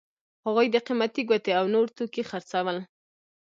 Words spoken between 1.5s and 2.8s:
او نور توکي خرڅول.